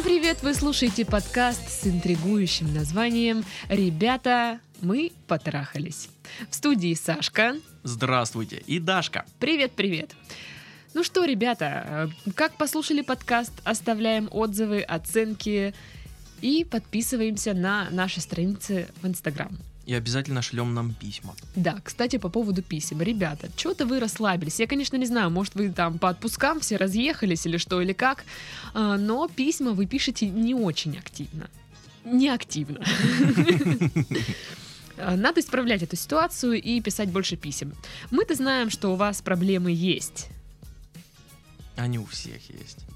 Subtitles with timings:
[0.00, 0.42] Всем привет!
[0.42, 6.08] Вы слушаете подкаст с интригующим названием «Ребята, мы потрахались».
[6.48, 7.56] В студии Сашка.
[7.82, 8.62] Здравствуйте.
[8.66, 9.26] И Дашка.
[9.40, 10.12] Привет-привет.
[10.94, 15.74] Ну что, ребята, э, как послушали подкаст, оставляем отзывы, оценки
[16.40, 19.58] и подписываемся на наши страницы в Инстаграм.
[19.90, 21.34] И обязательно шлем нам письма.
[21.56, 23.02] Да, кстати, по поводу писем.
[23.02, 24.60] Ребята, что-то вы расслабились.
[24.60, 28.24] Я, конечно, не знаю, может, вы там по отпускам все разъехались или что, или как,
[28.72, 31.50] а, но письма вы пишете не очень активно.
[32.04, 32.84] Не активно.
[34.96, 37.72] Надо исправлять эту ситуацию и писать больше писем.
[38.12, 40.28] Мы-то знаем, что у вас проблемы есть.
[41.74, 42.86] Они у всех есть.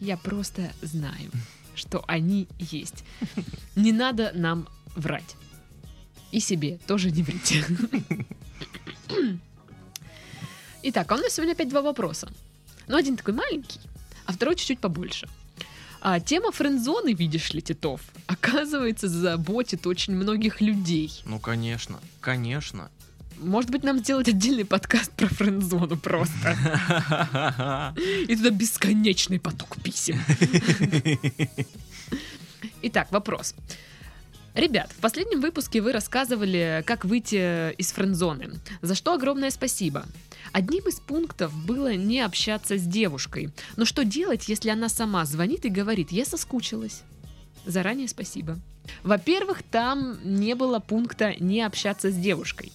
[0.00, 1.30] Я просто знаю,
[1.74, 3.04] что они есть.
[3.76, 4.66] Не надо нам
[4.96, 5.36] врать.
[6.32, 7.64] И себе тоже не врите.
[10.82, 12.28] Итак, а у нас сегодня опять два вопроса.
[12.86, 13.80] Ну, один такой маленький,
[14.26, 15.28] а второй чуть-чуть побольше.
[16.00, 21.22] А тема френдзоны, видишь ли, Титов, оказывается, заботит очень многих людей.
[21.26, 22.00] Ну, конечно.
[22.20, 22.90] Конечно.
[23.36, 26.56] Может быть, нам сделать отдельный подкаст про френдзону просто.
[28.28, 30.18] И туда бесконечный поток писем.
[32.82, 33.54] Итак, вопрос.
[34.54, 38.50] Ребят, в последнем выпуске вы рассказывали, как выйти из френдзоны.
[38.82, 40.04] За что огромное спасибо.
[40.52, 43.50] Одним из пунктов было не общаться с девушкой.
[43.76, 47.02] Но что делать, если она сама звонит и говорит «я соскучилась»?
[47.64, 48.58] Заранее спасибо.
[49.04, 52.72] Во-первых, там не было пункта «не общаться с девушкой».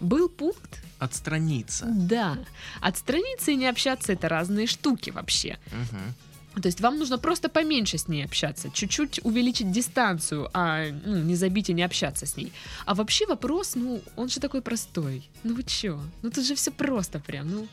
[0.00, 1.86] Был пункт Отстраниться.
[1.88, 2.38] да.
[2.80, 5.58] Отстраниться и не общаться это разные штуки вообще.
[5.66, 6.14] Мгм.
[6.62, 11.34] То есть вам нужно просто поменьше с ней общаться, чуть-чуть увеличить дистанцию, а ну, не
[11.34, 12.52] забить и не общаться с ней.
[12.86, 15.28] А вообще вопрос, ну, он же такой простой.
[15.42, 16.00] Ну вы чё?
[16.22, 17.66] Ну тут же все просто прям, ну.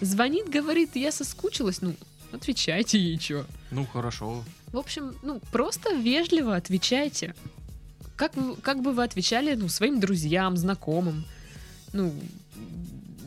[0.00, 1.94] Звонит, говорит, я соскучилась, ну,
[2.32, 3.44] отвечайте ей чё.
[3.70, 4.44] Ну, хорошо.
[4.72, 7.34] В общем, ну, просто вежливо отвечайте.
[8.16, 11.24] Как, вы- как бы вы отвечали, ну, своим друзьям, знакомым.
[11.92, 12.12] Ну,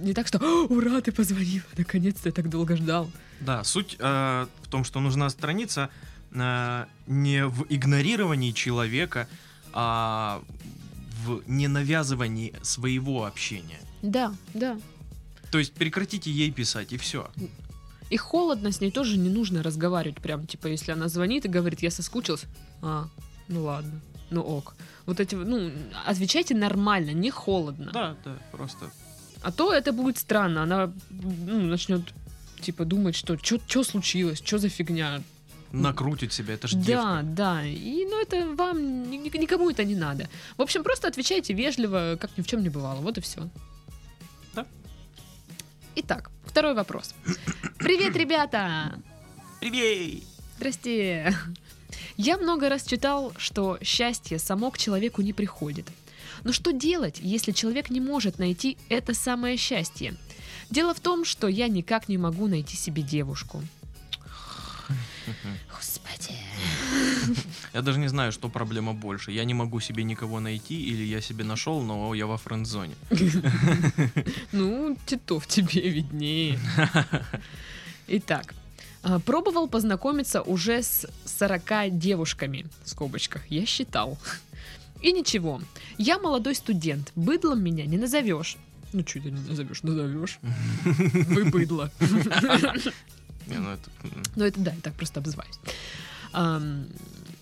[0.01, 3.09] не так, что «О, «Ура, ты позвонила, наконец-то я так долго ждал».
[3.41, 5.89] Да, суть э, в том, что нужно отстраниться
[6.31, 9.27] э, не в игнорировании человека,
[9.73, 10.41] а
[11.25, 13.79] в ненавязывании своего общения.
[14.01, 14.77] Да, да.
[15.51, 17.29] То есть прекратите ей писать, и все.
[18.09, 20.21] И холодно с ней тоже не нужно разговаривать.
[20.21, 22.45] Прям, типа, если она звонит и говорит, я соскучилась.
[22.81, 23.07] А,
[23.47, 24.75] ну ладно, ну ок.
[25.05, 25.71] Вот эти, ну,
[26.05, 27.91] отвечайте нормально, не холодно.
[27.93, 28.91] Да, да, просто.
[29.41, 30.63] А то это будет странно.
[30.63, 32.13] Она ну, начнет,
[32.61, 35.21] типа, думать, что что случилось, что за фигня.
[35.73, 37.21] Накрутить себя, это ж Да, девка.
[37.23, 37.65] да.
[37.65, 40.27] И, ну, это вам, ни- ни- никому это не надо.
[40.57, 42.99] В общем, просто отвечайте вежливо, как ни в чем не бывало.
[42.99, 43.47] Вот и все.
[44.53, 44.65] Да.
[45.95, 47.15] Итак, второй вопрос.
[47.79, 48.99] Привет, ребята!
[49.61, 50.23] Привет!
[50.57, 51.33] Здрасте.
[52.17, 55.87] Я много раз читал, что счастье само к человеку не приходит.
[56.43, 60.15] Но что делать, если человек не может найти это самое счастье?
[60.71, 63.61] Дело в том, что я никак не могу найти себе девушку.
[65.69, 66.37] Господи.
[67.73, 69.31] Я даже не знаю, что проблема больше.
[69.31, 72.95] Я не могу себе никого найти, или я себе нашел, но я во френд-зоне.
[74.51, 76.59] Ну, Титов, тебе виднее.
[78.07, 78.53] Итак,
[79.03, 84.17] а, пробовал познакомиться уже с 40 девушками, в скобочках, я считал.
[85.01, 85.61] И ничего,
[85.97, 88.57] я молодой студент, быдлом меня не назовешь.
[88.93, 89.83] Ну, ты не назовешь?
[89.83, 90.39] Назовешь.
[90.83, 91.91] Вы быдло.
[91.99, 93.89] Ну это,
[94.35, 95.59] Ну, это да, я так просто обзываюсь.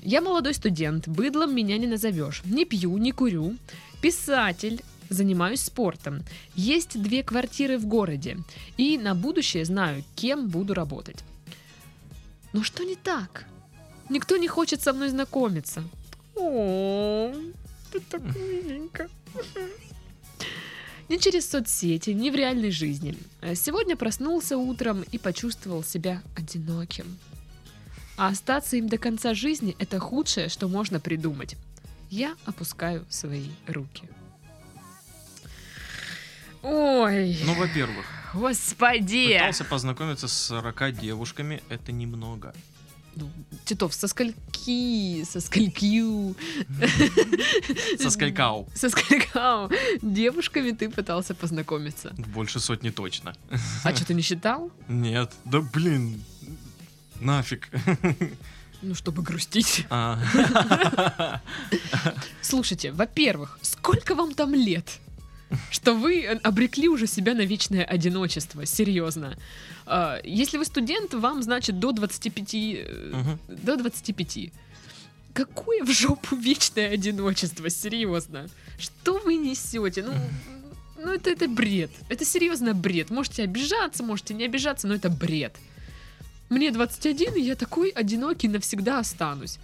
[0.01, 2.41] Я молодой студент, быдлом меня не назовешь.
[2.45, 3.57] Не пью, не курю.
[4.01, 6.23] Писатель, занимаюсь спортом.
[6.55, 8.37] Есть две квартиры в городе.
[8.77, 11.23] И на будущее знаю, кем буду работать.
[12.53, 13.45] Но что не так?
[14.09, 15.83] Никто не хочет со мной знакомиться.
[16.35, 17.31] О,
[17.91, 19.09] ты так миленько.
[21.09, 23.17] Ни через соцсети, ни в реальной жизни.
[23.41, 27.17] Э, Сегодня проснулся утром и почувствовал себя одиноким.
[28.15, 31.55] А остаться им до конца жизни– это худшее, что можно придумать.
[32.09, 34.03] Я опускаю свои руки.
[36.61, 39.33] Ой, Ну, во-первых, господи!
[39.37, 42.53] пытался познакомиться с 40 девушками, это немного.
[43.15, 43.29] Ну,
[43.65, 46.35] Титов, со скольки, со сколькью,
[47.99, 48.67] Со скалькау.
[48.73, 49.69] со сколькау
[50.01, 52.13] девушками ты пытался познакомиться?
[52.33, 53.35] Больше сотни точно.
[53.83, 54.71] А что, ты не считал?
[54.87, 56.23] Нет, да блин,
[57.19, 57.69] нафиг.
[58.81, 59.85] Ну, чтобы грустить.
[59.89, 60.17] А.
[62.41, 64.99] Слушайте, во-первых, сколько вам там лет?
[65.71, 69.37] Что вы э, обрекли уже себя на вечное одиночество, серьезно.
[69.85, 72.53] А, Если вы студент, вам, значит, до 25...
[72.53, 73.39] э, Мгм.
[73.47, 74.51] До 25.
[75.33, 78.49] Какое в жопу вечное одиночество, серьезно?
[78.77, 80.03] Что вы несете?
[80.03, 80.13] Ну,
[81.03, 81.91] ну это, это бред.
[82.09, 83.09] Это серьезно бред.
[83.09, 85.55] Можете обижаться, можете не обижаться, но это бред.
[86.49, 89.59] Мне 21, и я такой одинокий навсегда останусь.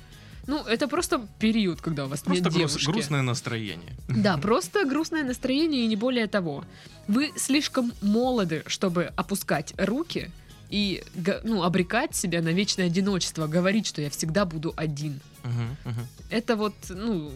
[0.47, 2.85] Ну, это просто период, когда у вас Просто нет грус- девушки.
[2.85, 3.95] грустное настроение.
[4.07, 6.63] Да, просто грустное настроение и не более того.
[7.07, 10.29] Вы слишком молоды, чтобы опускать руки
[10.69, 11.03] и
[11.43, 15.19] ну, обрекать себя на вечное одиночество, говорить, что я всегда буду один.
[15.43, 16.07] Мгм, мгм.
[16.29, 17.31] Это вот, ну,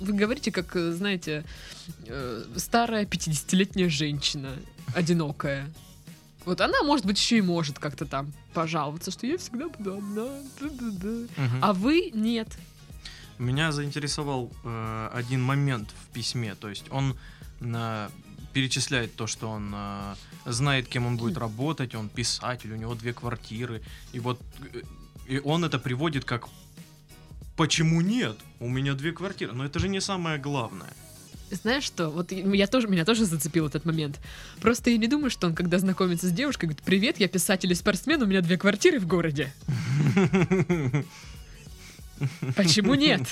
[0.00, 1.44] вы говорите, как, э, знаете,
[2.06, 4.50] э, старая 50-летняя женщина,
[4.94, 5.68] одинокая.
[6.48, 10.26] Вот она, может быть, еще и может как-то там пожаловаться, что я всегда буду одна.
[10.60, 11.42] да-да-да».
[11.42, 11.58] Мгм.
[11.60, 12.48] А вы нет.
[13.38, 16.54] Меня заинтересовал э, один момент в письме.
[16.54, 17.18] То есть он
[17.60, 18.08] э,
[18.54, 20.14] перечисляет то, что он э,
[20.46, 23.82] знает, кем он будет работать, он писатель, у него две квартиры.
[24.14, 24.40] И вот
[24.72, 24.80] э,
[25.26, 26.48] и он это приводит как
[27.56, 28.38] Почему нет?
[28.60, 29.52] У меня две квартиры.
[29.52, 30.94] Но это же не самое главное.
[31.50, 32.08] Знаешь что?
[32.10, 34.18] Вот я тоже, меня тоже зацепил этот момент.
[34.60, 37.74] Просто я не думаю, что он, когда знакомится с девушкой, говорит, привет, я писатель и
[37.74, 39.52] спортсмен, у меня две квартиры в городе.
[42.56, 43.22] Почему нет?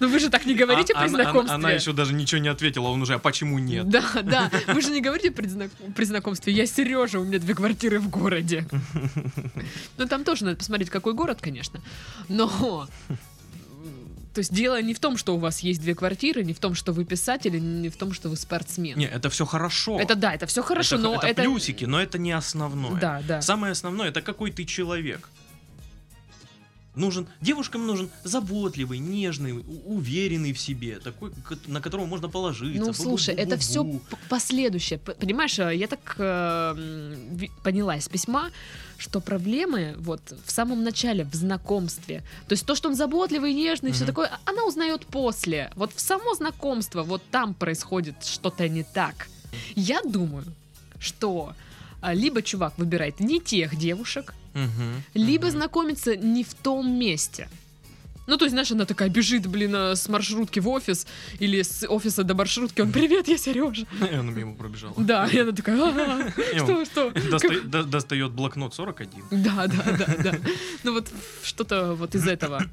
[0.00, 1.54] Ну вы же так не говорите А- при она- знакомстве.
[1.54, 3.88] Она, еще даже ничего не ответила, он уже, а почему нет?
[3.88, 4.50] Да, да.
[4.66, 8.08] Вы же не говорите при, знак- при знакомстве, я Сережа, у меня две квартиры в
[8.08, 8.66] городе.
[9.98, 11.80] Ну там тоже надо посмотреть, какой город, конечно.
[12.28, 12.88] Но...
[14.36, 16.74] То есть дело не в том, что у вас есть две квартиры, не в том,
[16.74, 18.98] что вы писатель, не в том, что вы спортсмен.
[18.98, 19.98] Не, это все хорошо.
[19.98, 21.42] Это да, это все хорошо, это, но это это...
[21.42, 23.00] плюсики, но это не основное.
[23.00, 23.40] Да, да.
[23.40, 25.30] Самое основное это какой ты человек.
[26.96, 29.52] Нужен, девушкам нужен заботливый, нежный,
[29.84, 31.30] уверенный в себе, такой,
[31.66, 32.80] на которого можно положиться.
[32.80, 34.00] Ну, слушай, это все
[34.30, 34.98] последующее.
[34.98, 36.74] Понимаешь, э, я так э,
[37.62, 38.50] поняла из письма,
[38.96, 42.22] что проблемы вот в самом начале, в знакомстве.
[42.48, 44.06] То есть то, что он заботливый, нежный, все Мгм.
[44.06, 45.70] такое, а- она узнает после.
[45.76, 49.28] Вот в само знакомство, вот там происходит что-то не так.
[49.74, 50.44] Я думаю,
[50.98, 51.52] что
[52.00, 55.56] а, либо чувак выбирает не тех девушек, Мгм, либо мгм.
[55.56, 57.48] знакомиться не в том месте.
[58.28, 61.06] Ну, то есть, знаешь, она такая бежит, блин, э, с маршрутки в офис
[61.38, 62.80] или с офиса до маршрутки.
[62.80, 63.86] Он, привет, я Сережа.
[64.10, 64.94] И она мимо пробежала.
[64.98, 67.10] Да, и она такая, «А, он что, что?
[67.30, 69.22] доста- до- Достает блокнот 41.
[69.30, 70.38] Да, да, да, да.
[70.82, 71.08] Ну вот
[71.44, 72.64] что-то вот из этого.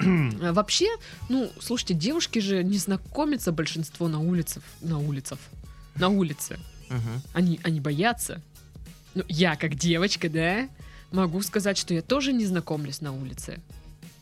[0.00, 0.86] А Вообще,
[1.28, 5.38] ну, слушайте, девушки же не знакомятся большинство на улицах, на улицах,
[5.96, 6.58] на улице.
[7.34, 8.40] Они, они боятся.
[9.14, 10.66] Ну, я как девочка, да,
[11.14, 13.60] могу сказать, что я тоже не знакомлюсь на улице.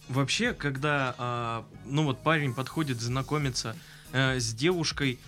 [0.09, 3.75] Вообще, когда, а, ну вот парень подходит знакомиться
[4.13, 5.19] э, с девушкой,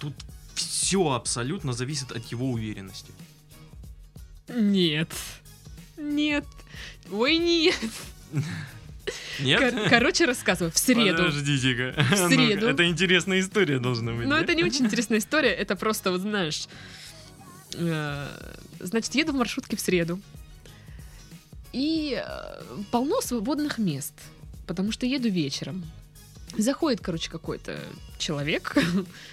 [0.00, 0.14] тут
[0.54, 3.12] все абсолютно зависит от его уверенности.
[4.48, 5.08] Нет.
[5.96, 6.44] Нет.
[7.10, 7.78] Ой, нет.
[9.40, 9.60] Нет?
[9.74, 10.72] Кор- короче, рассказываю.
[10.72, 11.18] В среду.
[11.24, 11.94] Подождите-ка.
[12.02, 12.66] В Ну-ка, среду.
[12.66, 14.26] Это интересная история должна быть.
[14.26, 14.42] Но да?
[14.42, 15.50] это не очень интересная история.
[15.50, 16.66] Это просто, вот знаешь...
[17.74, 18.28] э,
[18.80, 20.20] Значит, еду в маршрутке в среду.
[21.72, 24.14] И э, полно свободных мест.
[24.66, 25.84] Потому что еду вечером.
[26.56, 27.78] Заходит, короче, какой-то
[28.18, 28.76] человек,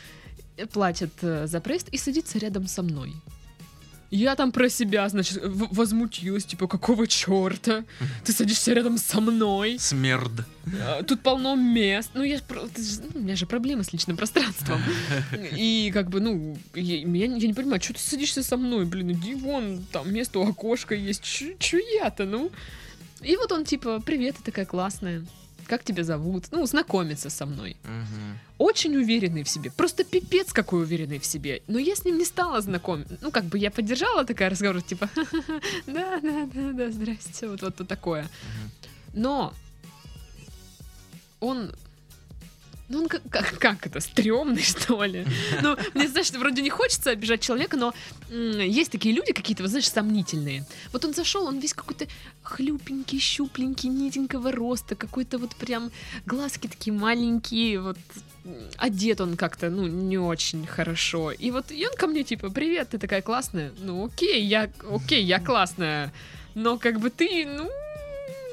[0.71, 3.13] платит э, за проезд и садится рядом со мной.
[4.11, 7.83] Я там про себя, значит, возмутилась, типа, какого черта?
[8.25, 9.77] Ты садишься рядом со мной.
[9.79, 10.31] Смерд.
[10.81, 12.09] А, Тут полно мест.
[12.15, 14.81] Ну, я ж про- ты ж- ну, у меня же проблемы с личным пространством.
[15.55, 18.85] И как бы, ну, я, я не я не понимаю, что ты садишься со мной,
[18.85, 21.23] блин, иди вон, там место у окошка есть,
[21.59, 22.51] че я-то, ну?
[23.21, 25.23] И вот он типа, привет, ты такая классная,
[25.69, 26.45] как тебя зовут?
[26.51, 27.77] Ну, знакомиться со мной.
[27.83, 28.39] Мгм.
[28.57, 31.61] Очень уверенный в себе, просто пипец какой уверенный в себе.
[31.67, 33.17] Но я с ним не стала знакомиться.
[33.21, 35.09] Ну, как бы я поддержала такая разговор, типа,
[35.87, 38.27] да, да, да, да, здрасте, вот, вот, такое.
[39.13, 39.53] Но
[41.39, 41.71] он...
[42.89, 45.25] Ну, он как, как, как это, стрёмный, что ли?
[45.61, 47.93] Ну, мне, знаешь, вроде не хочется обижать человека, но
[48.29, 50.65] есть такие люди какие-то, вот, знаешь, сомнительные.
[50.91, 52.07] Вот он зашел, он весь какой-то
[52.41, 55.91] хлюпенький, щупленький, низенького роста, какой-то вот прям
[56.25, 57.97] глазки такие маленькие, вот
[58.77, 61.31] одет он как-то, ну, не очень хорошо.
[61.31, 63.71] И вот и он ко мне типа, привет, ты такая классная.
[63.79, 66.11] Ну, окей, я, окей, я классная.
[66.55, 67.69] Но как бы ты, ну,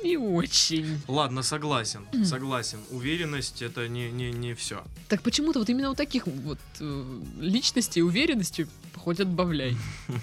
[0.04, 1.00] не очень.
[1.08, 2.78] Ладно, согласен, согласен.
[2.90, 4.84] Уверенность это не, не, не все.
[5.08, 9.76] Так почему-то вот именно у таких вот э, личностей уверенности хоть отбавляй.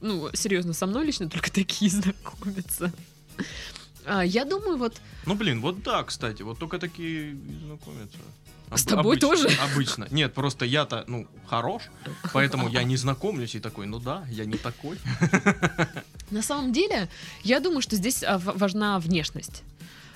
[0.00, 2.92] Ну, серьезно, со мной лично только такие знакомятся.
[4.04, 7.34] А, я думаю, вот Ну, блин, вот да, кстати, вот только такие
[7.66, 8.18] знакомятся.
[8.74, 9.48] С Об- тобой обычно- тоже?
[9.72, 10.06] Обычно.
[10.10, 11.84] Нет, просто я-то, ну, хорош,
[12.34, 14.98] поэтому я не знакомлюсь и такой, ну да, я не такой.
[16.30, 17.08] на самом деле,
[17.42, 19.62] я думаю, что здесь а, важна внешность.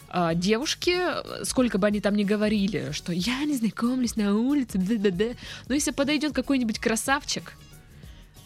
[0.08, 0.96] А, Девушки,
[1.44, 5.36] сколько бы они там ни говорили, что я не знакомлюсь на улице, б-б-б,
[5.68, 7.54] но если подойдет какой-нибудь красавчик,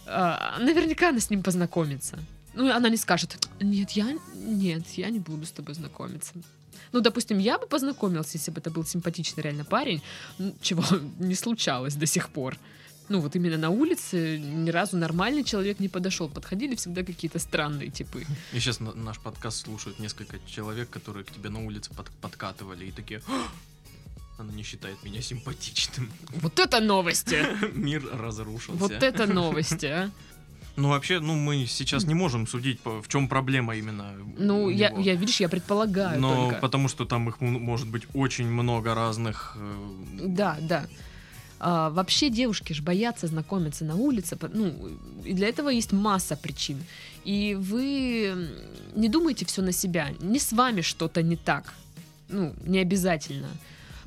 [0.06, 2.18] а, наверняка она с ним познакомится.
[2.54, 6.34] Ну, она не скажет, нет, я, нет, я не буду с тобой знакомиться.
[6.92, 10.02] Ну, допустим, я бы познакомился, если бы это был симпатичный реально парень,
[10.38, 10.84] ну, чего
[11.18, 12.58] не случалось до сих пор.
[13.08, 16.28] Ну, вот именно на улице ни разу нормальный человек не подошел.
[16.28, 18.24] Подходили всегда какие-то странные типы.
[18.52, 22.90] И сейчас наш подкаст слушают несколько человек, которые к тебе на улице под- подкатывали и
[22.92, 23.48] такие, «А,
[24.38, 26.10] она не считает меня симпатичным.
[26.40, 27.36] Вот это новости!
[27.74, 28.80] Мир разрушился.
[28.80, 30.10] Вот это новости, а!
[30.76, 35.00] Ну, вообще, ну, мы сейчас не можем судить, в чем проблема именно Ну, я, него.
[35.02, 36.60] я, видишь, я предполагаю Но только.
[36.60, 39.54] потому что там их может быть очень много разных.
[39.56, 40.86] э, Да, да.
[41.64, 44.36] А, вообще девушки же боятся знакомиться на улице.
[44.52, 44.74] Ну,
[45.24, 46.82] и для этого есть масса причин.
[47.24, 48.48] И вы
[48.96, 50.10] не думайте все на себя.
[50.20, 51.72] Не с вами что-то не так.
[52.28, 53.46] Ну, не обязательно.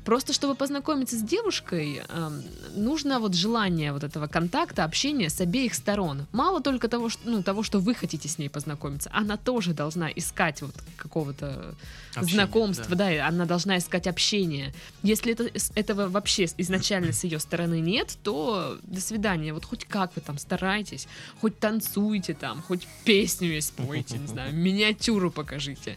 [0.06, 2.44] Просто чтобы познакомиться с девушкой, эм,
[2.76, 6.26] нужно вот желание вот этого контакта, общения с обеих сторон.
[6.30, 9.10] Мало только того, что, ну, того, что вы хотите с ней познакомиться.
[9.12, 11.74] Она тоже должна искать вот какого-то
[12.20, 13.10] знакомства, да.
[13.10, 13.26] да.
[13.26, 14.72] она должна искать общение.
[15.02, 19.52] Если это, этого вообще изначально с ее стороны нет, то до свидания.
[19.52, 21.08] Вот хоть как вы там старайтесь,
[21.40, 25.96] хоть танцуйте там, хоть песню спойте, не знаю, миниатюру покажите.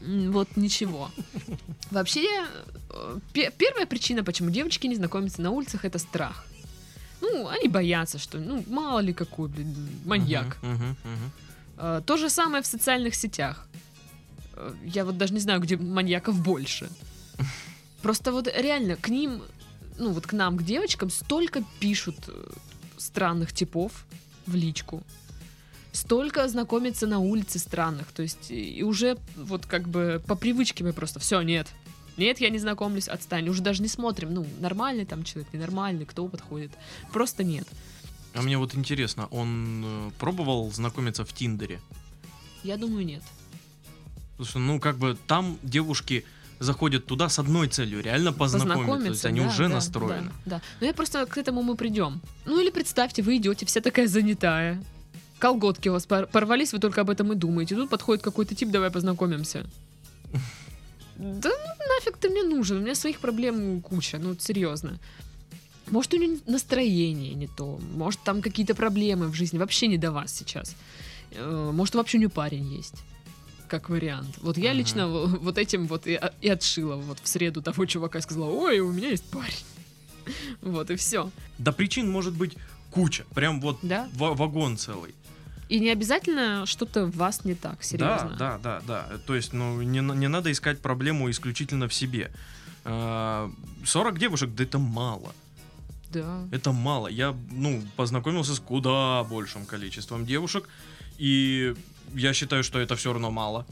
[0.00, 1.10] Вот ничего.
[1.90, 2.26] Вообще,
[2.90, 3.09] э,
[3.58, 6.44] первая причина, почему девочки не знакомятся на улицах, это страх.
[7.20, 9.74] Ну, они боятся, что, ну, мало ли какой, блин,
[10.04, 10.56] маньяк.
[10.62, 11.30] Мгм, мгм.
[11.78, 13.66] Э, То же самое в социальных сетях.
[14.54, 16.88] Э, Я вот даже не знаю, где маньяков больше.
[18.02, 19.42] Просто вот реально к ним,
[19.98, 22.50] ну вот к нам, к девочкам, столько пишут э,
[22.96, 24.06] странных типов
[24.46, 25.02] в личку.
[25.92, 28.12] Столько знакомиться на улице странных.
[28.12, 31.66] То есть и уже вот как бы по привычке мы просто все, нет.
[32.16, 33.48] Нет, я не знакомлюсь, отстань.
[33.48, 36.72] Уже даже не смотрим, ну, нормальный там человек, ненормальный, кто подходит.
[37.12, 37.66] Просто нет.
[38.34, 41.80] А мне вот интересно, он э, пробовал знакомиться в Тиндере?
[42.62, 43.22] Я думаю, нет.
[44.32, 46.24] Потому что, ну, как бы там девушки
[46.60, 49.06] заходят туда с одной целью, реально познакомиться.
[49.06, 50.30] То есть они да, уже да, настроены.
[50.44, 50.62] Да, да.
[50.80, 52.20] Но я просто к этому мы придем.
[52.44, 54.82] Ну или представьте, вы идете, вся такая занятая.
[55.38, 57.74] Колготки у вас пор- порвались, вы только об этом и думаете.
[57.74, 59.66] Тут подходит какой-то тип, давай познакомимся.
[61.20, 64.98] Да ну нафиг ты мне нужен, у меня своих проблем куча, ну серьезно.
[65.90, 70.12] Может, у него настроение не то, может, там какие-то проблемы в жизни, вообще не до
[70.12, 70.76] вас сейчас.
[71.32, 72.94] Э, Может, вообще у него парень есть,
[73.68, 74.38] как вариант.
[74.40, 74.78] Вот я Мгм.
[74.78, 75.08] лично
[75.42, 78.92] вот этим вот и, и отшила вот в среду того чувака и сказала, ой, у
[78.92, 79.64] меня есть парень.
[80.62, 81.30] Вот и все.
[81.58, 82.56] Да причин может быть
[82.92, 83.24] куча.
[83.34, 84.08] Прям вот Да?
[84.14, 85.14] ва- вагон целый.
[85.70, 88.34] И не обязательно что-то в вас не так, серьезно.
[88.38, 89.18] Да, да, да, да.
[89.26, 92.32] То есть, ну, не, не надо искать проблему исключительно в себе.
[92.84, 93.50] А,
[93.84, 95.32] 40 девушек, да это мало.
[96.12, 96.44] Да.
[96.50, 97.06] Это мало.
[97.06, 100.68] Я, ну, познакомился с куда большим количеством девушек,
[101.18, 101.74] и
[102.14, 103.64] я считаю, что это все равно мало.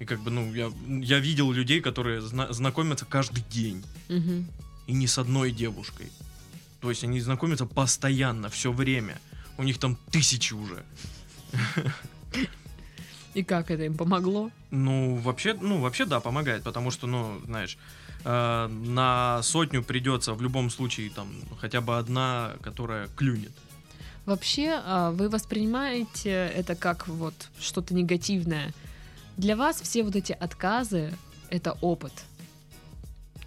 [0.00, 4.46] И как бы, ну, я, я видел людей, которые зна- знакомятся каждый день, Мгм.
[4.86, 6.10] и не с одной девушкой.
[6.80, 9.18] То есть они знакомятся постоянно, все время.
[9.58, 10.82] У них там тысячи уже.
[13.34, 14.50] И как это им помогло?
[14.70, 17.76] Ну, вообще, ну, вообще, да, помогает, потому что, ну, знаешь,
[18.24, 21.28] э, на сотню придется в любом случае там
[21.60, 23.52] хотя бы одна, которая клюнет.
[24.24, 28.72] Вообще, а, вы воспринимаете это как вот что-то негативное.
[29.36, 31.12] Для вас все вот эти отказы—
[31.50, 32.12] это опыт.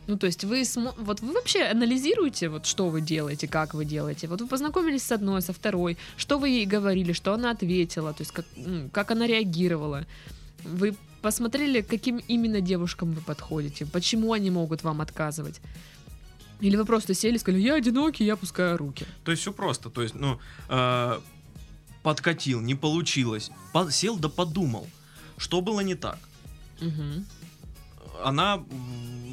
[0.07, 3.85] Ну, то есть вы, смо- вот вы вообще анализируете, вот что вы делаете, как вы
[3.85, 4.27] делаете.
[4.27, 8.21] Вот вы познакомились с одной, со второй, что вы ей говорили, что она ответила, то
[8.21, 8.45] есть как,
[8.93, 10.05] как она реагировала.
[10.63, 15.59] Вы посмотрели, каким именно девушкам вы подходите, почему они могут вам отказывать.
[16.61, 19.05] Или вы просто сели и сказали, я одинокий, я пускаю руки.
[19.23, 21.19] То есть все просто, то есть, ну, э,
[22.01, 24.87] подкатил, не получилось, по- сел да подумал,
[25.37, 26.17] что было не так.
[26.81, 27.25] Мгм.
[28.23, 28.63] Она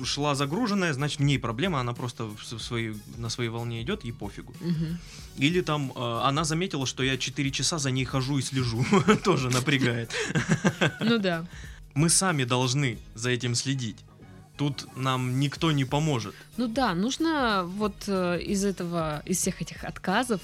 [0.04, 4.12] шла загруженная, значит, в ней проблема, она просто в своей, на своей волне идет, и
[4.12, 4.54] пофигу.
[4.60, 4.98] Мгм.
[5.38, 8.84] Или там э, она заметила, что я 4 часа за ней хожу и слежу,
[9.24, 10.10] тоже напрягает.
[11.00, 11.46] Ну да.
[11.94, 13.96] Мы сами должны за этим следить.
[14.56, 16.34] Тут нам никто не поможет.
[16.56, 20.40] Ну да, нужно вот э, из этого, из всех этих отказов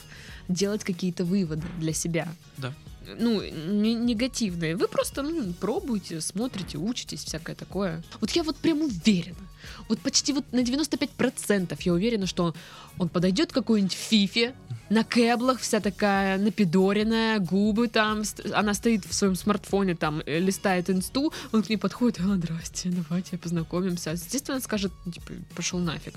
[0.49, 2.29] делать какие-то выводы для себя.
[2.57, 2.73] Да.
[3.19, 4.77] Ну, не- негативные.
[4.77, 8.03] Вы просто, ну, пробуете, смотрите, учитесь, всякое такое.
[8.21, 9.37] Вот я вот прям уверена,
[9.89, 12.55] вот почти вот на 95% я уверена, что
[12.99, 14.55] он подойдет к какой-нибудь фифе,
[14.91, 20.91] на кэблах вся такая напидоренная, губы там, она стоит в своем смартфоне, там, э, листает
[20.91, 24.11] инсту, он к ней подходит, а, здрасте, давайте познакомимся.
[24.11, 26.15] Естественно, скажет, ну, типа, пошел нафиг.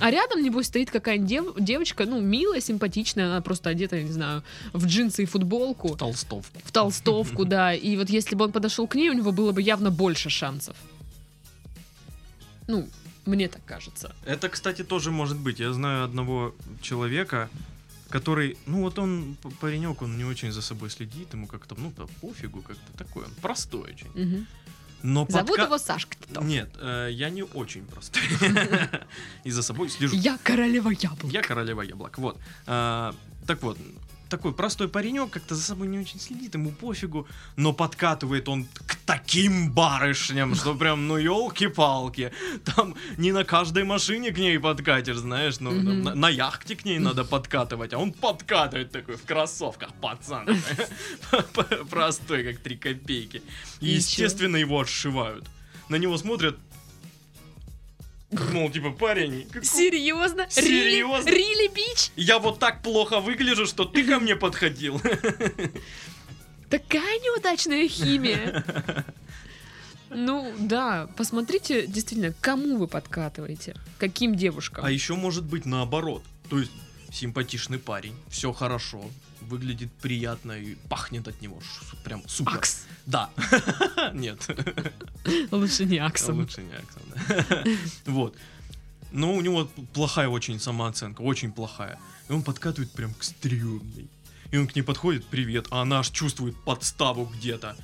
[0.00, 4.12] А рядом, небось, стоит какая-нибудь дев- девочка, ну, милая, симпатичная, она просто одета, я не
[4.12, 4.42] знаю,
[4.74, 6.58] в джинсы и футболку, Толстовку.
[6.62, 9.62] в толстовку, да, и вот если бы он подошел к ней, у него было бы
[9.62, 10.76] явно больше шансов.
[12.68, 12.86] Ну,
[13.24, 14.14] мне так кажется.
[14.26, 15.58] Это, кстати, тоже может быть.
[15.58, 17.48] Я знаю одного человека,
[18.10, 22.08] который, ну вот он, паренек, он не очень за собой следит, ему как-то, ну, то
[22.20, 24.10] пофигу, как-то такой, он простой очень.
[24.14, 24.46] Мгм.
[25.02, 26.44] Но Зовут подка- его Сашка Титов.
[26.44, 28.22] Нет, э, я не очень простой.
[29.44, 30.14] И за собой слежу.
[30.16, 31.32] Я королева яблок.
[31.32, 32.18] Я королева яблок.
[32.18, 32.38] Вот.
[32.66, 33.14] А,
[33.46, 33.78] так вот,
[34.30, 38.96] такой простой паренек, как-то за собой не очень следит, ему пофигу, но подкатывает он к
[39.04, 42.32] таким барышням, что прям, ну, елки-палки.
[42.64, 46.02] Там не на каждой машине к ней подкатишь, знаешь, ну, там Мгм.
[46.04, 50.46] на, на яхте к ней надо подкатывать, а он подкатывает такой в кроссовках, пацан.
[51.90, 53.42] Простой, как три копейки.
[53.80, 55.44] И, естественно, его отшивают.
[55.88, 56.56] На него смотрят,
[58.30, 60.46] мол, типа, парень, какой- Серьезно?
[60.50, 61.28] Серьезно?
[61.28, 62.10] Рили бич?
[62.16, 65.00] я вот так плохо выгляжу, что ты ко мне подходил.
[66.70, 68.64] Такая неудачная химия.
[70.10, 74.84] Ну, да, посмотрите, действительно, кому вы подкатываете, каким девушкам.
[74.84, 76.22] А еще может быть наоборот.
[76.48, 76.72] То есть
[77.12, 79.04] симпатичный парень, все хорошо,
[79.50, 81.60] выглядит приятно и пахнет от него
[82.04, 82.54] прям супер.
[82.56, 82.84] Акс.
[83.06, 83.30] Да.
[84.14, 84.46] Нет,
[85.50, 86.38] Лучше не Аксом.
[86.38, 87.02] лучше не Аксон.
[87.48, 87.64] да.
[88.12, 88.34] Вот.
[89.12, 91.98] Но у него плохая очень самооценка, очень плохая.
[92.28, 94.08] И он подкатывает прям к стрёмной.
[94.52, 97.76] И он к ней подходит, привет, а она аж чувствует подставу где-то.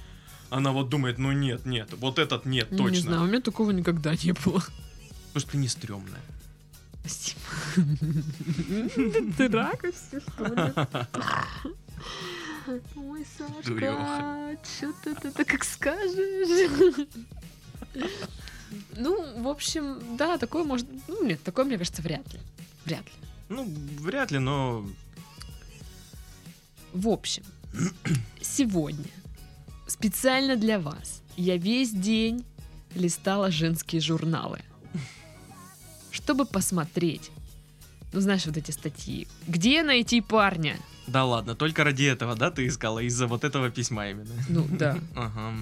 [0.50, 3.22] Она вот думает, ну нет, нет, вот этот нет, Ну, Не знаю, точно.
[3.24, 4.60] у меня такого никогда не было.
[5.32, 6.22] Потому что ты не стрёмная.
[7.00, 7.40] Спасибо.
[9.36, 10.72] Ты ракости, что ли?
[12.96, 17.08] Ой, Сашка, что ты это как скажешь?
[18.96, 20.86] Ну, в общем, да, такое может...
[21.08, 22.40] Ну, нет, такое, мне кажется, вряд ли.
[22.84, 23.12] Вряд ли.
[23.48, 23.64] Ну,
[24.00, 24.84] вряд ли, но
[26.92, 27.44] В общем,
[28.40, 29.10] сегодня
[29.86, 32.44] специально для вас я весь день
[32.94, 34.60] листала женские журналы,
[36.10, 37.30] чтобы посмотреть,
[38.16, 39.28] ну знаешь, вот эти статьи.
[39.46, 40.78] Где найти парня?
[41.06, 43.00] Да ладно, только ради этого, да, ты искала?
[43.00, 44.32] Из-за вот этого письма именно.
[44.48, 44.98] Ну да.
[45.14, 45.52] Ага.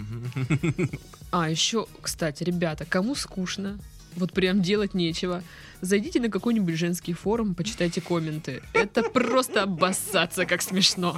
[1.33, 3.77] А еще, кстати, ребята, кому скучно,
[4.17, 5.43] вот прям делать нечего,
[5.85, 8.63] зайдите на какой-нибудь женский форум, почитайте комменты.
[8.73, 11.17] Это просто обоссаться, как смешно.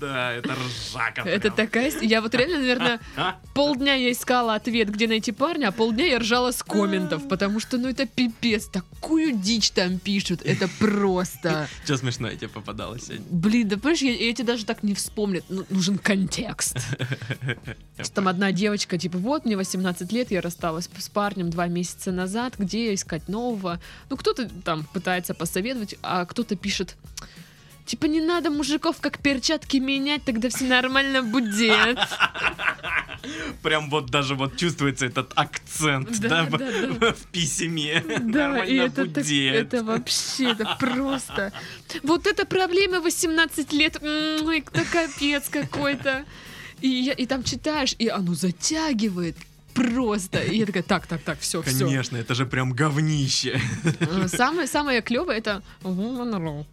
[0.00, 1.22] Да, это ржака.
[1.22, 1.92] Это такая...
[2.00, 3.00] Я вот реально, наверное,
[3.54, 7.78] полдня я искала ответ, где найти парня, а полдня я ржала с комментов, потому что,
[7.78, 11.68] ну, это пипец, такую дичь там пишут, это просто...
[11.84, 13.26] Что смешное тебе попадалось сегодня?
[13.30, 16.76] Блин, да понимаешь, я, я тебе даже так не вспомню, ну, нужен контекст.
[18.14, 22.33] Там одна девочка, типа, вот, мне 18 лет, я рассталась с парнем два месяца назад,
[22.58, 23.80] где искать нового?
[24.10, 26.96] Ну, кто-то там пытается посоветовать, а кто-то пишет,
[27.86, 31.98] типа, не надо мужиков как перчатки менять, тогда все нормально будет.
[33.62, 36.58] Прям вот даже вот чувствуется этот акцент, Да, да, в-
[36.98, 38.04] да, в письме.
[38.20, 41.52] Да, и это, так- это вообще, это просто.
[42.02, 46.24] Вот это проблема 18 лет, ой, это капец какой-то.
[46.82, 49.36] И, и там читаешь, и оно затягивает
[49.74, 50.42] просто.
[50.42, 51.86] И я такая, так, так, так, все, все.
[51.86, 53.60] Конечно, это же прям говнище.
[54.28, 56.64] Самое, самое клевое это Woman.ru.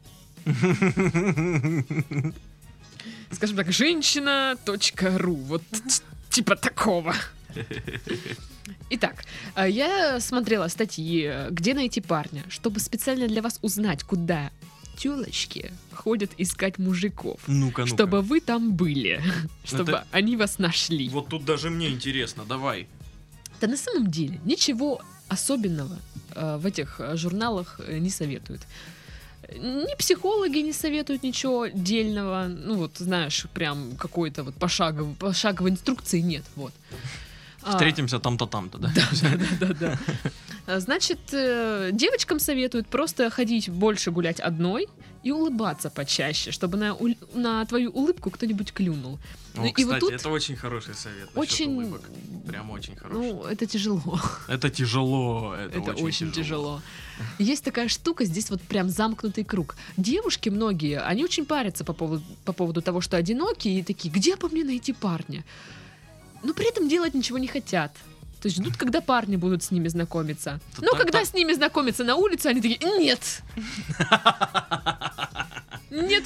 [3.32, 5.36] Скажем так, женщина.ру.
[5.36, 5.64] Вот
[6.30, 7.16] типа такого.
[8.90, 9.24] Итак,
[9.56, 14.52] э, я смотрела статьи, э, где найти парня, чтобы специально для вас узнать, куда
[14.98, 17.40] телочки ходят искать мужиков.
[17.48, 17.94] Ну-ка, ну-ка.
[17.94, 19.22] Чтобы вы там были,
[19.64, 21.10] чтобы Это- они вас нашли.
[21.10, 22.88] Вот тут даже мне интересно, давай.
[23.60, 25.98] Да на самом деле ничего особенного
[26.36, 28.62] э, в этих э, журналах э, не советуют.
[29.54, 32.48] Ни психологи не советуют ничего дельного.
[32.48, 36.44] Ну вот, знаешь, прям какой-то вот пошаговой, пошаговой инструкции нет.
[36.56, 36.74] Вот.
[37.64, 38.92] А, Встретимся там-то, там-то, да?
[39.60, 40.00] да-да.
[40.68, 44.88] А, Значит, э, девочкам советуют просто ходить больше гулять одной
[45.24, 46.98] и улыбаться почаще, чтобы на,
[47.34, 49.20] на твою улыбку кто-нибудь клюнул.
[49.54, 51.30] Ну, и кстати, вот тут это очень хороший совет.
[51.36, 52.02] очень- улыбок.
[52.48, 53.34] Прям очень хороший.
[53.34, 54.20] Ну, это тяжело.
[54.48, 55.54] это тяжело.
[55.56, 56.82] Это, Это очень, тяжело.
[57.38, 59.76] Есть такая штука, здесь вот прям замкнутый круг.
[59.98, 64.38] Девушки многие, они очень парятся по поводу, по поводу того, что одиноки, и такие, где
[64.38, 65.44] по мне найти парня?
[66.44, 67.92] Но при этом делать ничего не хотят.
[68.42, 70.60] То есть ждут, когда парни будут с ними знакомиться.
[70.80, 73.42] Но когда с ними знакомятся на улице, они такие, нет!
[75.92, 76.24] Нет,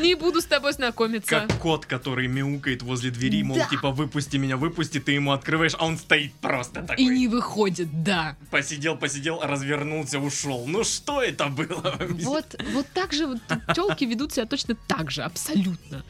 [0.00, 1.28] не буду с тобой знакомиться.
[1.48, 3.66] Как кот, который мяукает возле двери, мол, Да.
[3.68, 7.04] типа, выпусти меня, выпусти, ты ему открываешь, а он стоит просто такой.
[7.04, 8.36] И не выходит, да.
[8.50, 10.64] Посидел, посидел, развернулся, ушел.
[10.66, 11.98] Ну что это было?
[12.22, 13.38] Вот, вот так же вот
[13.74, 16.04] телки ведут себя точно так же, абсолютно.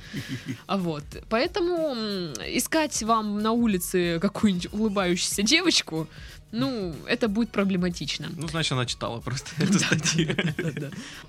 [0.66, 1.04] А Вот.
[1.30, 1.94] Поэтому
[2.46, 6.06] искать вам на улице какую-нибудь улыбающуюся девочку,
[6.54, 8.28] ну, это будет проблематично.
[8.36, 10.28] Ну, значит, она читала просто эту статью.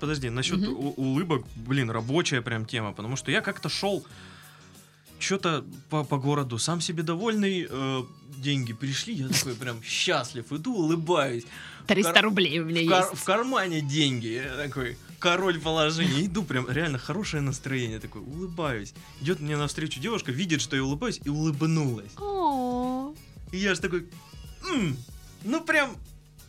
[0.00, 4.04] Подожди, насчет улыбок, блин, рабочая прям тема, потому что я как-то шел
[5.18, 8.02] что-то по, по городу, сам себе довольный, э,
[8.38, 11.44] деньги пришли, я такой прям счастлив, иду, улыбаюсь.
[11.86, 13.22] 300 кар- рублей у меня В, кар- есть.
[13.22, 18.92] в кармане деньги, я такой король положения, иду прям реально хорошее настроение, такой улыбаюсь.
[19.22, 22.12] Идет мне навстречу девушка, видит, что я улыбаюсь, и улыбнулась.
[23.52, 24.06] И я же такой,
[24.70, 24.96] «М,
[25.46, 25.96] ну прям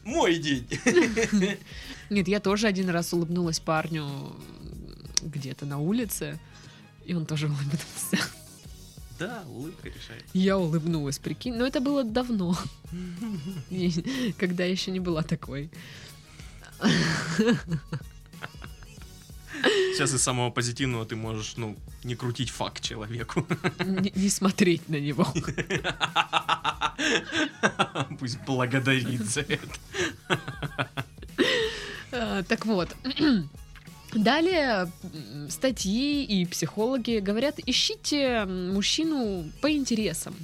[0.04, 0.68] мой день.
[2.10, 4.08] Нет, я тоже один раз улыбнулась парню
[5.22, 6.40] где-то на улице,
[7.06, 8.18] и он тоже улыбнулся.
[9.20, 10.24] Да, улыбка решает.
[10.34, 11.56] Я улыбнулась, прикинь.
[11.56, 12.56] Но это было давно,
[14.38, 15.72] когда еще не была такой.
[19.98, 23.48] Сейчас из самого позитивного ты можешь, ну, не крутить факт человеку.
[23.80, 25.26] Не, не смотреть на него.
[28.20, 29.80] Пусть благодарит за это.
[32.12, 32.96] А, Так вот.
[34.14, 34.92] Далее
[35.50, 40.36] статьи и психологи говорят, ищите мужчину по интересам.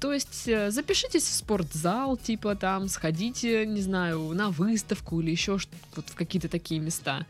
[0.00, 5.58] То есть э, запишитесь в спортзал, типа там, сходите, не знаю, на выставку или еще
[5.96, 7.24] вот в какие-то такие места.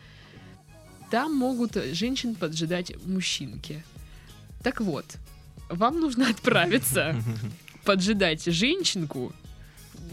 [1.12, 3.84] Там могут женщин поджидать мужчинки.
[4.62, 5.04] Так вот,
[5.68, 7.14] вам нужно отправиться
[7.84, 9.34] поджидать женщинку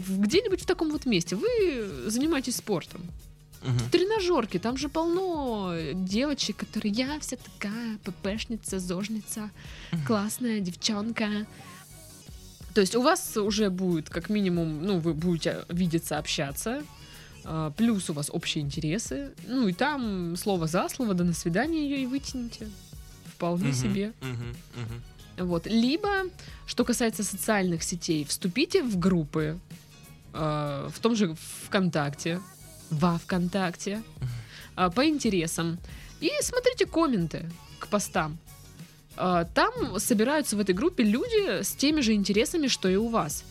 [0.06, 1.36] где-нибудь в таком вот месте.
[1.36, 3.00] Вы занимаетесь спортом.
[3.62, 9.50] В тренажерке, там же полно девочек, которые я вся такая ППшница, зожница,
[9.92, 10.04] Мгм.
[10.04, 11.46] классная девчонка.
[12.74, 16.82] То есть у вас уже будет как минимум, ну, вы будете видеться, общаться,
[17.76, 22.02] плюс у вас общие интересы, ну и там слово за слово, да на свидание ее
[22.02, 22.68] и вытяните.
[23.34, 24.12] Вполне Мгм, себе.
[24.20, 25.46] мгм, мгм.
[25.48, 25.66] Вот.
[25.66, 26.24] Либо,
[26.66, 29.58] что касается социальных сетей, вступите в группы
[30.34, 31.34] э, в том же
[31.66, 32.40] ВКонтакте,
[32.90, 34.02] во ВКонтакте,
[34.76, 35.78] э, по интересам.
[36.20, 38.36] И смотрите комменты к постам.
[39.16, 43.44] Э, Там собираются в этой группе люди с теми же интересами, что и у вас.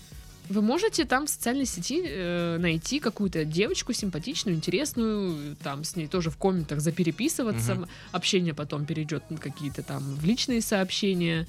[0.50, 6.08] Вы можете там в социальной сети э, найти какую-то девочку симпатичную, интересную, там с ней
[6.08, 7.76] тоже в комментах запереписываться.
[7.76, 7.88] Мгм.
[8.12, 11.48] Общение потом перейдет на какие-то там в личные сообщения.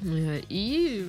[0.00, 1.08] Э, И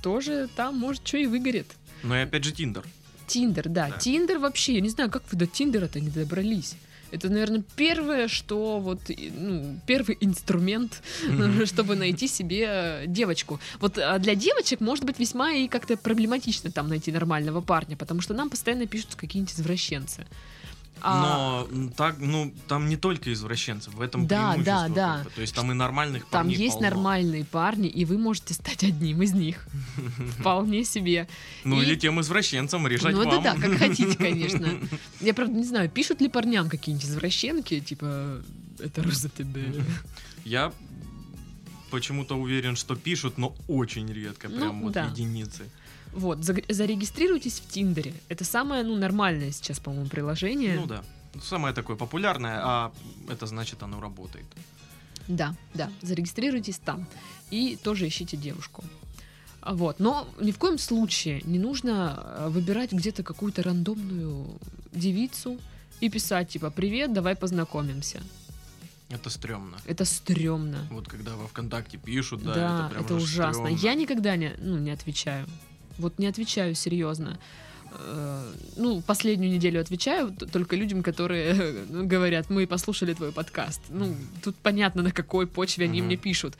[0.00, 1.66] тоже там, может, что и выгорит.
[2.04, 2.84] Но и опять же Тиндер.
[3.26, 3.88] Тиндер, да.
[3.88, 3.98] Да.
[3.98, 6.76] Тиндер вообще, я не знаю, как вы до Тиндера-то не добрались.
[7.10, 11.02] Это, наверное, первое, что вот, ну, первый инструмент,
[11.64, 13.60] чтобы найти себе девочку.
[13.80, 18.20] Вот а для девочек может быть весьма и как-то проблематично там найти нормального парня, потому
[18.20, 20.26] что нам постоянно пишут какие-нибудь извращенцы.
[21.02, 25.26] А- Но так, ну, там не только извращенцы, в этом Да, да, да.
[25.34, 26.88] То есть там и нормальных Там парней есть полно.
[26.90, 29.66] нормальные парни, и вы можете стать одним из них.
[30.40, 31.28] Вполне себе.
[31.64, 34.68] Ну И- или тем извращенцам решать ну, это да, как хотите, конечно.
[35.20, 38.42] Я, правда, не знаю, пишут ли парням какие-нибудь извращенки, типа,
[38.78, 39.72] это Роза тебе.
[40.44, 40.72] Я
[41.90, 45.04] почему-то уверен, что пишут, но очень редко, Ну, прям вот да.
[45.06, 45.64] единицы.
[46.16, 48.12] Вот, за- зарегистрируйтесь в Тиндере.
[48.28, 50.76] Это самое, ну, нормальное сейчас, по-моему, приложение.
[50.80, 51.02] Ну да.
[51.42, 52.92] Самое такое популярное, а
[53.28, 54.46] это значит оно работает.
[55.28, 57.06] Да, да, зарегистрируйтесь там.
[57.50, 58.82] И тоже ищите девушку.
[59.62, 60.00] Вот.
[60.00, 64.46] Но ни в коем случае не нужно э, выбирать где-то какую-то рандомную
[64.92, 65.58] девицу
[66.00, 68.22] и писать, типа, привет, давай познакомимся.
[69.10, 69.76] Это стрёмно.
[69.84, 70.78] Это стрёмно.
[70.90, 73.52] Вот когда во ВКонтакте пишут, да, Да, это прям это ужасно.
[73.64, 73.76] стрёмно.
[73.82, 75.46] Я никогда не, ну, не отвечаю.
[75.98, 77.38] Вот не отвечаю серьезно.
[77.92, 81.54] Э, Ну, последнюю неделю отвечаю только людям, которые
[81.88, 83.80] ну, говорят, мы послушали твой подкаст.
[83.88, 86.54] Ну, тут понятно, на какой почве они мне пишут.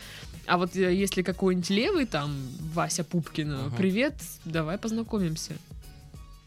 [0.47, 2.35] А вот э, если какой-нибудь левый, там,
[2.75, 3.77] Вася Пупкина, Мгм.
[3.77, 5.53] привет, давай познакомимся.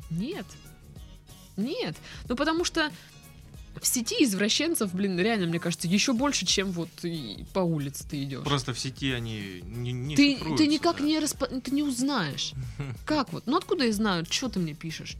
[0.09, 0.45] Нет.
[1.57, 1.95] Нет.
[2.29, 2.89] Ну, потому что
[3.81, 6.89] В сети извращенцев, блин, реально, мне кажется, еще больше, чем вот
[7.53, 8.43] по улице ты идешь.
[8.43, 11.03] Просто в сети они не, не Ты, ты никак да.
[11.03, 11.45] не распо...
[11.47, 12.53] ты не узнаешь.
[13.05, 13.43] Как вот?
[13.47, 15.15] Ну откуда я знаю, что ты мне пишешь?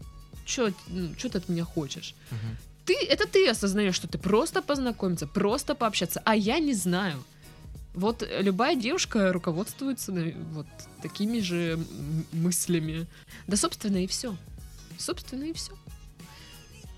[0.46, 2.16] Что ты от меня хочешь?
[2.32, 2.58] Мгм.
[2.86, 7.24] Ты, это ты осознаешь, что ты просто познакомиться, просто пообщаться, а я не знаю.
[7.94, 10.12] Вот э, любая девушка руководствуется
[10.54, 10.68] вот
[11.02, 11.80] такими же
[12.32, 13.06] мыслями.
[13.48, 14.36] Да, собственно, и все.
[14.98, 15.72] Собственно, и все.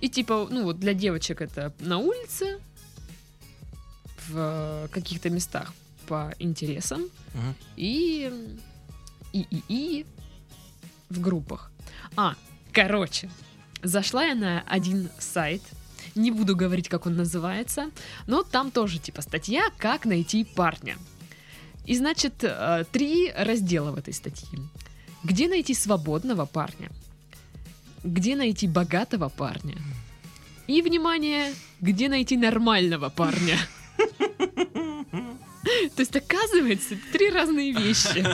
[0.01, 2.59] И типа, ну вот для девочек это на улице,
[4.27, 5.73] в каких-то местах
[6.07, 7.01] по интересам,
[7.33, 7.55] Мгм.
[7.77, 8.31] и
[9.33, 10.05] и и и
[11.09, 11.71] в группах.
[12.15, 12.35] А,
[12.73, 13.29] короче,
[13.83, 15.61] зашла я на один сайт.
[16.15, 17.91] Не буду говорить, как он называется,
[18.27, 20.97] но там тоже типа статья «Как найти парня».
[21.85, 24.59] И значит, э, три раздела в этой статье.
[25.23, 26.91] Где найти свободного парня?
[28.03, 29.77] Где найти богатого парня?
[30.67, 33.57] И, внимание, где найти нормального парня?
[35.95, 38.25] То есть, оказывается, три разные вещи.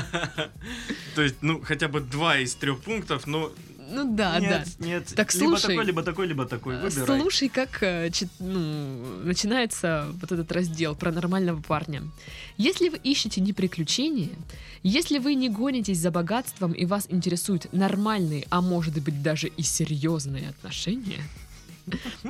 [1.16, 3.52] То есть, ну, хотя бы два из трех пунктов, но
[3.90, 4.86] Ну да, нет, да.
[4.86, 5.14] нет.
[5.16, 5.68] Так либо слушай.
[5.68, 6.76] такой, либо такой, либо такой.
[6.76, 7.20] Э, Выбирай.
[7.22, 12.04] Слушай, как э, ну, начинается вот этот раздел про нормального парня.
[12.58, 14.30] Если вы ищете не приключения,
[14.84, 19.64] если вы не гонитесь за богатством и вас интересуют нормальные, а может быть даже и
[19.64, 21.24] серьезные отношения,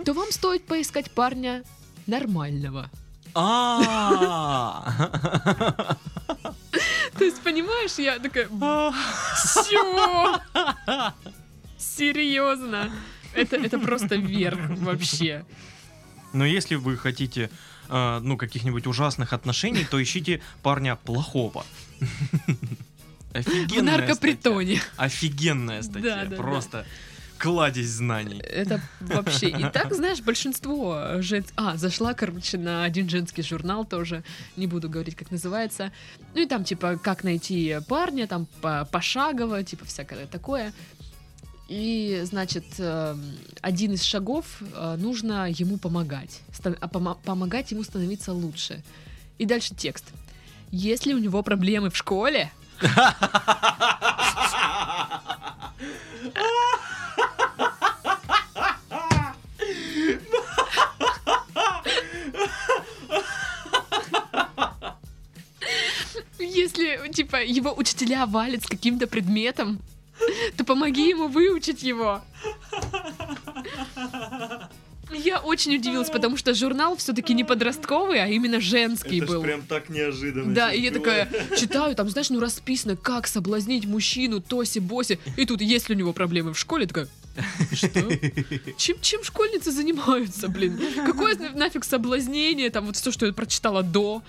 [0.06, 1.64] то вам стоит поискать парня
[2.06, 2.90] нормального.
[3.34, 4.94] А.
[7.18, 8.48] То есть, понимаешь, я такая,
[9.36, 10.40] все,
[11.78, 12.92] серьезно.
[13.34, 15.46] Это, это просто верх вообще.
[16.34, 17.50] Но если вы хотите,
[17.90, 21.66] э, ну, каких-нибудь ужасных отношений, то ищите парня плохого.
[22.00, 24.78] В Офигенная наркопритоне.
[24.78, 24.94] статья.
[24.98, 26.16] Офигенная статья.
[26.16, 26.36] Да, да, да.
[26.38, 26.86] Просто
[27.38, 28.40] кладезь знаний.
[28.40, 29.50] Это вообще.
[29.50, 31.46] И так, знаешь, большинство жен...
[31.56, 34.24] А, зашла, короче, на один женский журнал тоже.
[34.56, 35.92] Не буду говорить, как называется.
[36.34, 40.74] Ну и там, типа, как найти парня, там по- пошагово, типа, всякое такое.
[41.68, 46.42] И, значит, эм, один из шагов э, нужно ему помогать.
[46.80, 48.84] А помо- помогать ему становиться лучше.
[49.38, 50.06] И дальше текст.
[50.72, 52.52] Если у него проблемы в школе,
[66.40, 69.80] Если, типа, его учителя валят с каким-то предметом,
[70.56, 72.22] то помоги ему выучить его.
[75.12, 79.44] Я очень удивилась, потому что журнал все-таки не подростковый, а именно женский был.
[79.68, 80.54] так неожиданно.
[80.54, 85.20] Да, и я такая читаю, там, знаешь, ну расписано, как соблазнить мужчину, тоси-боси.
[85.38, 87.08] И тут, есть ли у него проблемы в школе, такая,
[87.72, 88.04] что?
[88.78, 90.80] Чем, чем школьницы занимаются, блин?
[91.06, 94.24] Какое нафиг соблазнение, там вот все, что я прочитала до.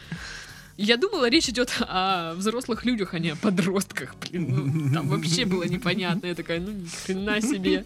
[0.79, 4.15] Я думала, речь идет о взрослых людях, а не о подростках.
[4.15, 6.29] Блин, ну, там вообще было непонятно.
[6.29, 7.85] Я такая, ну ни хрена себе.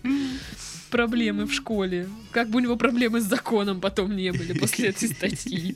[0.90, 2.06] Проблемы в школе.
[2.32, 5.74] Как бы у него проблемы с законом потом не были после этой статьи.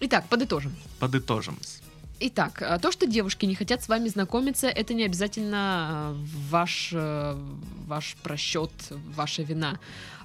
[0.00, 0.74] Итак, подытожим.
[0.98, 1.56] Подытожим.
[2.18, 6.16] Итак, а, то, что девушки не хотят с вами знакомиться, это не обязательно а,
[6.50, 7.36] ваш, э,
[7.86, 8.72] ваш просчет,
[9.14, 9.78] ваша вина.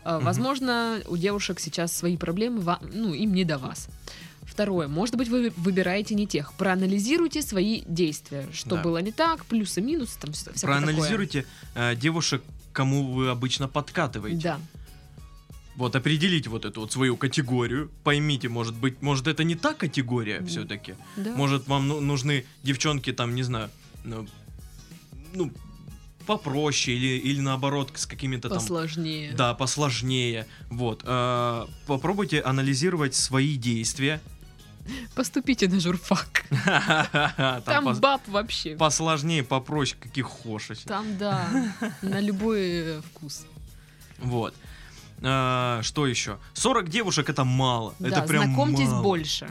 [0.04, 0.20] А.
[0.20, 3.88] Возможно, у девушек сейчас свои проблемы, ну, им не до вас.
[4.60, 6.52] Второе, может быть, вы выбираете не тех.
[6.56, 8.82] Проанализируйте свои действия, что Да.
[8.82, 11.46] было не так, плюсы, минусы, там всякое Проанализируйте
[11.76, 12.44] э, девушек,
[12.74, 14.42] кому вы обычно подкатываете.
[14.42, 14.60] Да,
[15.78, 17.90] Вот определите вот эту вот свою категорию.
[18.04, 20.48] Поймите, может быть, может это не та категория Мгм.
[20.48, 20.96] все-таки.
[21.16, 21.34] да.
[21.38, 23.70] Может вам ну- нужны девчонки там, не знаю,
[24.04, 24.28] ну,
[25.34, 25.54] ну,
[26.26, 28.58] попроще или, или наоборот с какими-то там...
[28.58, 29.32] посложнее.
[29.38, 30.48] Да, посложнее.
[30.70, 31.02] Вот.
[31.06, 34.20] э, попробуйте анализировать свои действия.
[35.16, 36.46] Поступите на журфак.
[37.66, 38.76] Там баб вообще.
[38.76, 40.80] посложнее, попроще, каких хочешь.
[40.80, 41.48] Там, да,
[42.02, 43.46] на любой э, вкус.
[44.18, 44.54] Вот.
[45.22, 46.38] А, что еще?
[46.54, 47.94] 40 девушек это мало.
[48.00, 49.50] Это прям знакомьтесь больше.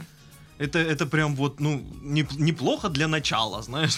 [0.57, 3.97] Это, это прям вот, ну, неп- неплохо для начала, знаешь.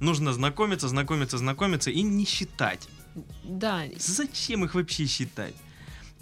[0.00, 2.88] Нужно знакомиться, знакомиться, знакомиться и не считать.
[3.44, 5.54] Да, Зачем их вообще считать?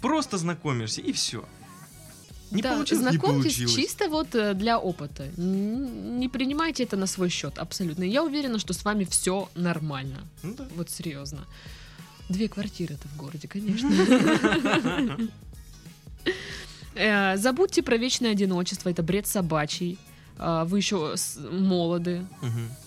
[0.01, 1.45] Просто знакомишься и все.
[2.51, 3.73] Не да, получилось, не знакомьтесь получилось.
[3.75, 5.27] чисто вот э, для опыта.
[5.37, 8.03] Не принимайте это на свой счет, абсолютно.
[8.03, 10.19] Я уверена, что с вами все нормально.
[10.43, 10.67] Ну да.
[10.75, 11.45] Вот серьезно.
[12.29, 13.89] Две квартиры это в городе, конечно.
[16.93, 19.97] Э, Забудьте про вечное одиночество, это бред собачий.
[20.37, 21.15] А, Вы еще
[21.51, 22.25] молоды,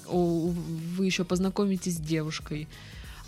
[0.06, 2.68] вы еще познакомитесь с девушкой.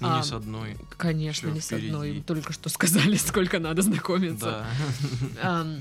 [0.00, 0.76] Ну, А, не с одной.
[0.98, 2.08] Конечно, не с одной.
[2.10, 2.22] впереди.
[2.26, 4.66] Только что сказали, сколько надо знакомиться.
[5.42, 5.64] Да.
[5.64, 5.80] Э,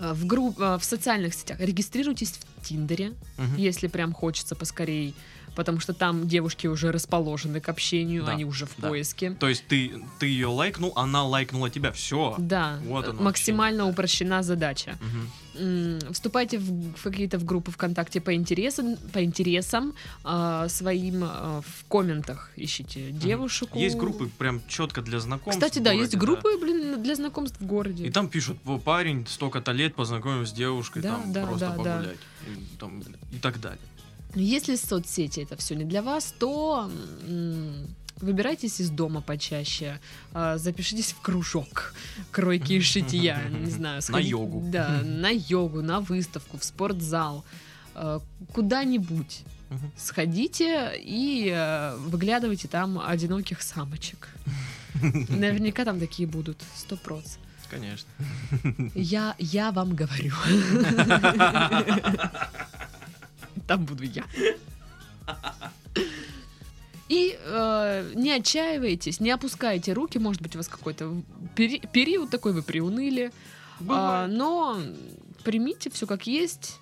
[0.00, 3.56] В, групп, э, в социальных сетях регистрируйтесь в Тиндере, Мгм.
[3.56, 5.14] если прям хочется поскорей,
[5.54, 8.88] потому что там девушки уже расположены к общению, Да, они уже в да.
[8.88, 9.30] поиске.
[9.32, 11.92] То есть ты, ты ее лайкнул, она лайкнула тебя.
[11.92, 12.34] Все.
[12.38, 14.98] Да, Вот э, оно максимально упрощена задача.
[15.56, 21.60] М, Вступайте в, в какие-то в группы ВКонтакте по интересам, по интересам а, своим а,
[21.62, 23.70] в комментах ищите девушек.
[23.74, 25.60] Есть группы прям четко для знакомств.
[25.60, 28.06] Кстати, да, городе, есть группы, блин, для знакомств в городе.
[28.06, 31.76] И там пишут, «О, парень столько-то лет познакомился с девушкой, Да, там да, просто да,
[31.76, 31.96] да.
[31.96, 32.18] погулять.
[32.46, 33.78] И, там, и так далее.
[34.34, 36.90] Если соцсети это все не для вас, то
[38.16, 39.98] выбирайтесь из дома почаще,
[40.32, 41.94] а, запишитесь в кружок
[42.30, 44.62] кройки и шитья, не знаю, сходить- йогу.
[44.70, 47.44] Да, на йогу, на выставку, в спортзал,
[47.94, 48.20] а,
[48.52, 49.42] куда-нибудь.
[49.96, 54.28] Сходите и э, выглядывайте там одиноких самочек.
[55.28, 57.36] Наверняка там такие будут, сто проц.
[57.70, 58.08] Конечно.
[58.96, 60.34] Я, я вам говорю.
[63.70, 64.24] Там буду я.
[67.08, 70.18] И э, не отчаивайтесь, не опускайте руки.
[70.18, 71.22] Может быть, у вас какой-то
[71.54, 73.30] пери- период такой, вы приуныли.
[73.78, 74.32] Бывает.
[74.32, 74.76] но
[75.44, 76.78] примите все как есть.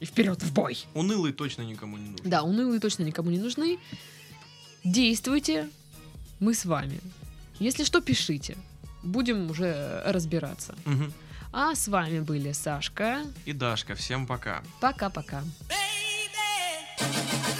[0.00, 0.86] И вперед в бой.
[0.94, 2.30] Унылый точно никому не нужен.
[2.30, 3.78] Да, унылые точно никому не нужны.
[4.84, 5.68] Действуйте,
[6.40, 6.98] мы с вами.
[7.58, 8.56] Если что, пишите.
[9.02, 10.74] Будем уже разбираться.
[10.86, 11.12] Мгм.
[11.52, 13.20] А с вами были Сашка.
[13.44, 14.62] И Дашка, всем пока.
[14.80, 15.42] Пока-пока.
[15.68, 17.51] Baby,